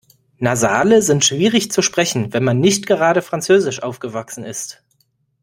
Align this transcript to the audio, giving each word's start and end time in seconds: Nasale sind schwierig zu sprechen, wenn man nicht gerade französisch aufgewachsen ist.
Nasale 0.39 1.03
sind 1.03 1.23
schwierig 1.23 1.71
zu 1.71 1.83
sprechen, 1.83 2.33
wenn 2.33 2.43
man 2.43 2.59
nicht 2.59 2.87
gerade 2.87 3.21
französisch 3.21 3.83
aufgewachsen 3.83 4.43
ist. 4.43 4.81